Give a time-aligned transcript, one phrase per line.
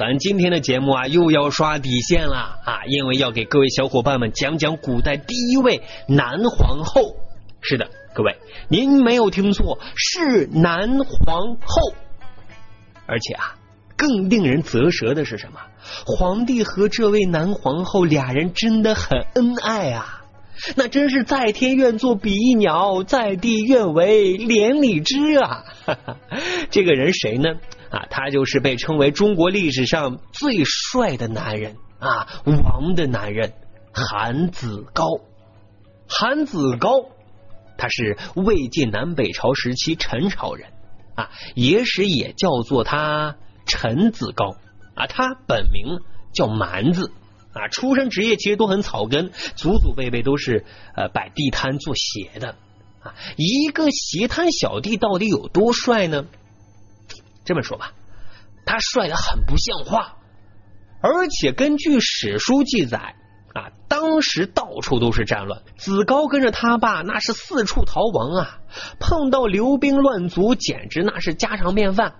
[0.00, 7.16] 咱今天的节目啊，又要刷底线了啊，因为要给各位小伙伴们讲讲古代第一位男皇后。
[7.60, 8.38] 是的，各位，
[8.70, 11.92] 您没有听错，是男皇后。
[13.04, 13.56] 而且啊，
[13.94, 15.60] 更令人啧舌的是什么？
[16.06, 20.22] 皇帝和这位男皇后俩人真的很恩爱啊，
[20.76, 25.64] 那真是在天愿作比翼鸟，在地愿为连理枝啊！
[26.70, 27.50] 这个人谁呢？
[27.90, 33.52] 啊，他就是被称为中国历史上最帅的男人啊，王的男人
[33.92, 35.04] 韩子高。
[36.08, 37.06] 韩子高，
[37.76, 40.70] 他是魏晋南北朝时期陈朝人
[41.16, 44.56] 啊，野史也叫做他陈子高
[44.94, 45.06] 啊。
[45.06, 45.98] 他本名
[46.32, 47.10] 叫蛮子
[47.52, 52.54] 啊，出身职业其实都很草根，祖祖辈辈都是呃摆地摊做鞋的
[53.00, 53.14] 啊。
[53.36, 56.26] 一个鞋摊小弟到底有多帅呢？
[57.50, 57.94] 这么说吧，
[58.64, 60.18] 他帅的很不像话，
[61.00, 63.16] 而且根据史书记载
[63.54, 68.60] 啊，当时到处都是战乱，子高跟着他爸那是四处逃亡啊，
[69.00, 72.14] 碰到流兵乱卒，简直那是家常便饭。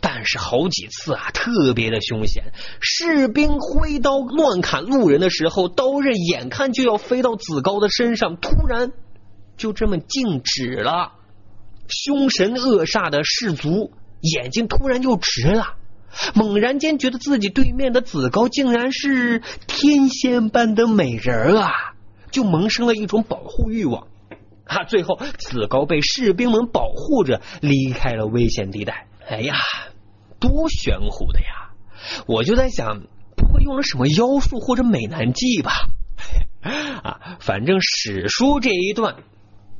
[0.00, 8.92] 但是好几次啊，特别的凶险，士兵挥刀乱砍路人的时候，刀刃眼看就要飞到子高的身上，突然
[9.58, 11.12] 就这么静止了，
[11.86, 13.92] 凶神恶煞的士卒。
[14.20, 15.74] 眼睛突然就直了，
[16.34, 21.70] 猛然间觉得自己对面的子高竟然是天仙般的美人啊，
[22.30, 24.08] 就萌生了一种保护欲望
[24.64, 24.84] 啊。
[24.84, 29.06] 最后，子高被士兵们保护着离开了危险地带。
[29.28, 29.54] 哎呀，
[30.38, 31.70] 多玄乎的呀！
[32.26, 33.02] 我就在想，
[33.36, 35.72] 不会用了什么妖术或者美男计吧？
[37.02, 39.16] 啊，反正史书这一段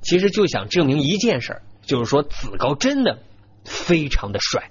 [0.00, 3.18] 其实就想证明一件事，就是说子高真的。
[3.70, 4.70] 非常的帅，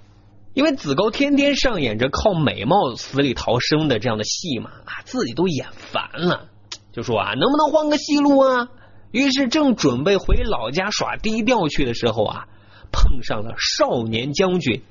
[0.54, 6.50] 因为子高天天上演着靠美貌死里逃生的这样的戏嘛，啊，自己都演烦了，
[6.92, 8.68] 就说啊，能不能换个戏路啊？
[9.12, 12.48] 于是正准备回老家耍低调去的时候啊，
[12.92, 14.84] 碰上了少年将军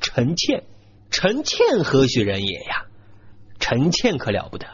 [0.00, 0.64] 陈倩。
[1.10, 2.86] 陈倩何许人也呀？
[3.60, 4.66] 陈倩可了不得，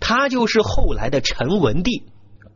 [0.00, 2.02] 他就是后来的陈文帝。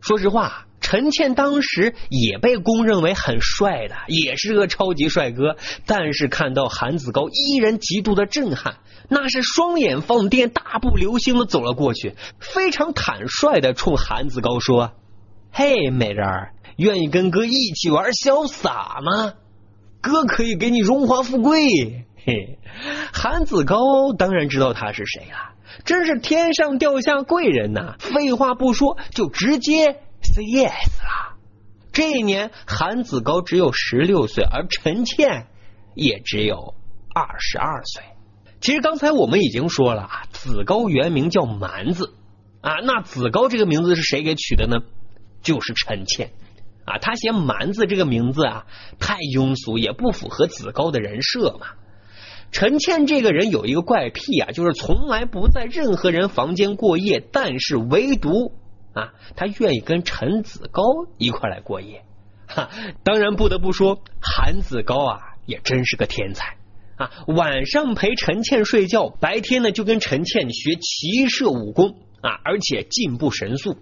[0.00, 0.64] 说实话。
[0.80, 5.56] 陈倩当时也被公认为很帅的，也是个超级帅哥。
[5.86, 8.76] 但是看到韩子高，依然极度的震撼，
[9.10, 14.92] 那是双眼放电，大步流星的走了过去，非常坦率的冲韩子高说
[15.52, 16.24] ：“嘿，美人，
[16.76, 19.34] 愿意跟哥一起玩潇洒吗？
[20.00, 21.60] 哥可以给你荣华富贵。”
[22.24, 22.58] 嘿，
[23.12, 27.96] 韩子高当然知道他是谁了，真是天上掉下贵人呐！
[27.98, 30.00] 废话不说，就直接。
[30.20, 31.36] Say yes 了。
[31.92, 35.46] 这一年，韩子高只有十六岁，而陈倩
[35.94, 36.74] 也只有
[37.14, 38.02] 二十二岁。
[38.60, 42.14] 其实刚才我们已经说了啊，子高原名叫蛮子
[42.60, 42.80] 啊。
[42.82, 44.78] 那子高这个名字是谁给取的呢？
[45.42, 46.30] 就是陈倩
[46.84, 46.98] 啊。
[46.98, 48.66] 他嫌蛮子这个名字啊
[48.98, 51.68] 太庸俗，也不符合子高的人设嘛。
[52.50, 58.52] 陈倩这个人有一个怪癖啊，就是从来不在任何人房间过夜，但是唯独。
[58.94, 60.82] 啊，他愿意跟陈子高
[61.18, 62.02] 一块来过夜。
[62.48, 62.70] 哈，
[63.04, 66.56] 当然不得不说，韩子高啊，也真是个天才
[66.96, 67.10] 啊。
[67.28, 73.76] 晚上陪陈倩睡觉，白天呢就跟陈倩学骑射武功啊，而且进步神速。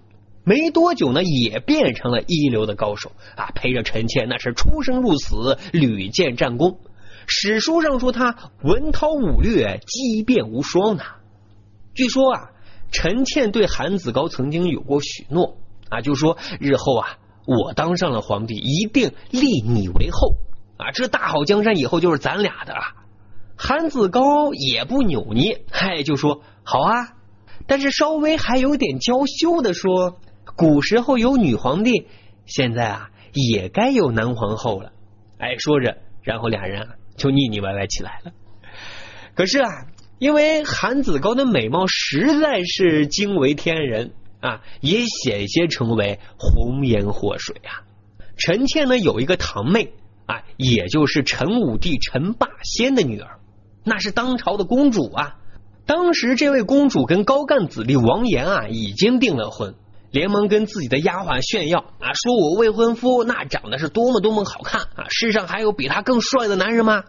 [0.44, 6.78] 没多久呢，也变成了一流的高手啊，陪着陈倩那是出生入死，屡建战功。
[7.26, 11.03] 史书上说他文韬武略，机变无双呢。
[11.94, 12.50] 据说啊。
[12.92, 15.59] 陈倩对韩子高曾经有过许诺
[15.91, 20.36] 啊，就说日后啊，我当上了皇帝，一定立你为后
[20.78, 22.81] 啊，这大好江山以后就是咱俩的了。
[23.56, 27.16] 韩子高也不扭捏，嗨，就说好啊，
[27.66, 30.20] 但是稍微还有点娇羞的说，
[30.56, 32.06] 古时候有女皇帝，
[32.47, 34.92] 现在啊也该有男皇后了。
[35.38, 38.32] 哎，说着，然后俩人就腻腻歪歪起来了。
[39.34, 39.69] 可是啊。
[40.19, 47.84] 因为韩子高的美貌实在是惊为天人啊，也险些成为红颜祸水啊。
[48.39, 49.92] 陈倩呢有一个堂妹
[50.24, 53.41] 啊，也就是陈武帝陈霸先的女儿，
[53.84, 55.36] 那是当朝的公主啊。
[55.84, 59.74] 当时这位公主跟高干子弟王延啊已经订了婚，
[60.10, 67.04] 连忙跟自己的丫鬟炫耀啊，说我未婚夫那长得是多么多么好看啊，世上还有比他更帅的男人吗？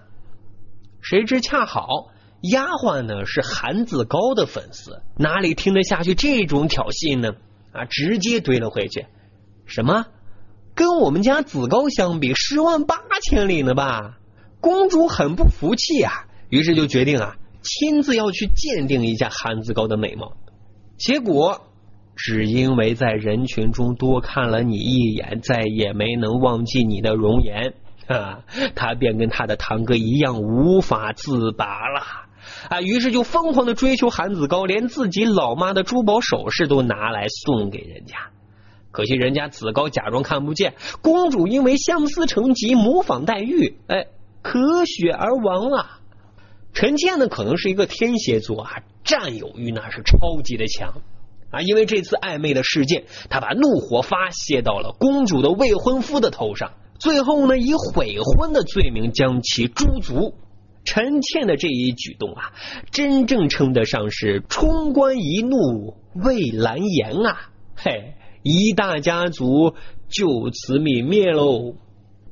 [1.02, 2.12] 谁知恰好。
[2.42, 7.34] 丫鬟呢是韩子高的粉丝，哪里听得下去这种挑衅呢？
[7.72, 9.08] 啊，直接怼了回去。
[9.66, 10.06] 什么？
[10.76, 14.20] 跟我们家子高相比，十万八千里呢吧？
[14.62, 20.34] 公主很不服气啊，于是就决定啊，亲自要去鉴定一下韩子高的美貌，
[21.00, 21.67] 结果
[22.18, 27.76] 只因为在人群中多看了你一眼，再也没能忘记你的容颜
[28.08, 28.40] 啊，
[28.76, 32.02] 他便跟他的堂哥一样无法自拔了
[32.70, 38.16] 啊，于是就疯狂的追求韩子高，连自己老妈的珠宝首饰都拿来送给人家。
[38.92, 40.74] 可惜人家子高假装看不见，
[41.04, 44.08] 公主因为相思成疾，模仿黛玉，哎，
[44.42, 46.00] 咳血而亡了。
[46.74, 50.94] 陈倩呢，可能是一个天蝎座啊，占有欲那是超级的强
[51.50, 51.62] 啊。
[51.62, 60.34] 因为这次暧昧的事件，他把怒火发泄到了公主的未婚夫的头上，最后呢，以悔婚的罪名将其诛族。
[60.84, 62.54] 陈倩的这一举动啊，
[62.92, 67.50] 真正称得上是冲冠一怒为蓝颜啊！
[67.76, 69.74] 嘿，一大家族
[70.08, 71.76] 就此泯灭喽。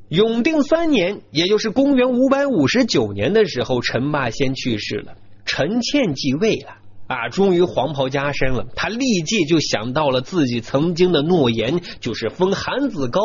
[0.08, 6.78] 永定三年，也就是公元五百五十九年的时候，陈霸先去世了，陈倩继位了
[7.08, 8.66] 啊，终于黄袍加身了。
[8.76, 13.22] 他立即就想到了自己曾经的诺言，就是封韩子高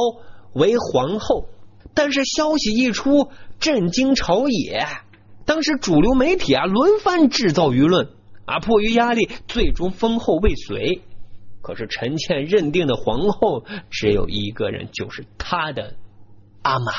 [0.53, 1.49] 为皇后。
[1.95, 4.87] 但是消息一出，震惊朝野，
[5.45, 8.09] 当时主流媒体啊轮番制造舆论
[8.45, 11.03] 啊，迫于压力，最终封后未遂。
[11.63, 15.95] 可是陈倩认定的皇后只有一个人，就是她的。
[16.63, 16.95] 阿满，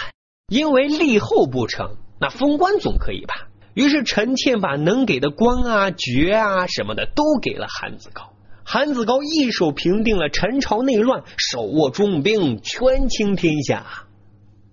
[0.48, 3.48] 因为立后不成，那封官总可以吧？
[3.74, 8.34] 于是陈倩把能给的官啊、爵啊什么的都给了韩子高。
[8.64, 14.08] 韩子高一手平定了陈朝内乱，手握重兵，权倾天下。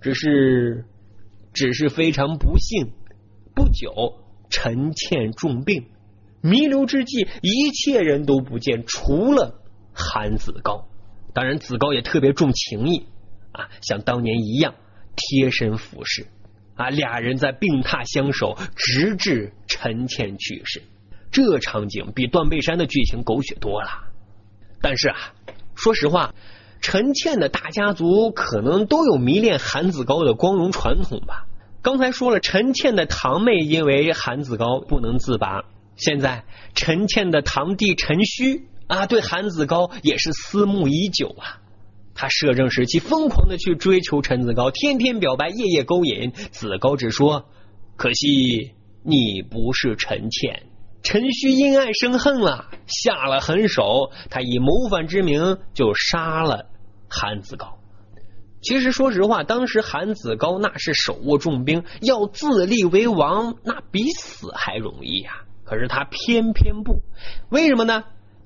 [0.00, 0.84] 只是，
[1.52, 2.92] 只是非常不幸，
[3.54, 5.86] 不久陈倩重病，
[6.40, 9.60] 弥留之际，一切人都不见，除了
[9.92, 10.86] 韩子高。
[11.34, 13.06] 当然，子高也特别重情义。
[13.50, 14.74] 啊，像当年一样
[15.16, 16.28] 贴身服侍
[16.78, 20.82] 啊，俩人在病榻相守，直至陈倩去世。
[21.30, 23.88] 这场景比断背山的剧情狗血多了。
[24.80, 25.16] 但是啊，
[25.74, 26.34] 说实话，
[26.80, 31.46] 陈倩的大家族可能都有迷恋韩子高的光荣传统吧。
[31.82, 35.64] 刚才说了，陈倩的堂妹因为韩子高不能自拔，
[35.96, 36.44] 现在
[36.74, 41.58] 陈倩的堂弟陈虚啊，对韩子高也是思慕已久啊。
[42.20, 46.32] 他摄政时期疯狂的去追求陈子高，天天表白，夜夜勾引。
[46.32, 47.46] 子高只说
[47.94, 48.72] ：“可惜
[49.04, 50.64] 你不是陈倩。”
[51.04, 56.66] 陈顼因爱生恨了，下了狠手，他以谋反之名就杀了
[57.08, 57.78] 韩子高。
[58.62, 65.44] 其实说实话，当时韩子高那是手握重兵，要自立为王，那比死还容易呀。
[65.64, 67.00] 可是他偏偏不，
[67.48, 68.02] 为什么呢？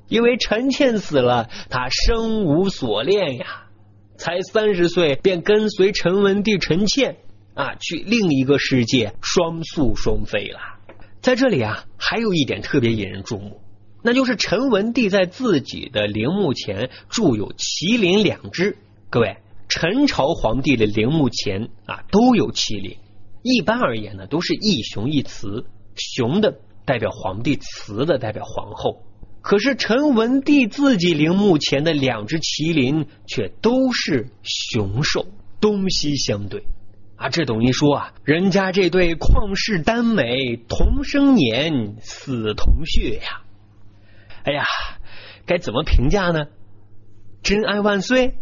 [0.09, 3.62] 因为陈倩死了，他生无所恋呀，
[4.23, 7.17] 才三十岁便跟随陈文帝陈倩
[7.55, 10.61] 啊去另一个世界双宿双飞了。
[11.21, 13.61] 在这里啊，还有一点特别引人注目，
[14.01, 18.77] 那就是陈文帝在自己的陵墓前铸有麒麟两只。
[19.11, 19.39] 各位，
[19.69, 22.99] 陈朝皇帝的陵墓前啊都有麒麟，
[23.43, 25.67] 一般而言呢都是一雄一雌，
[25.97, 29.03] 雄的代表皇帝，雌的代表皇后。
[29.43, 35.27] 可是陈文帝自己陵墓前的两只麒麟却都是雄兽，
[35.61, 36.65] 东西相对
[37.17, 37.29] 啊！
[37.29, 43.43] 这等于说啊，人家这对旷世耽美，同生年，死同穴呀！
[44.45, 44.65] 哎呀，
[45.45, 46.47] 该怎么评价呢？
[47.43, 48.39] 真爱万岁！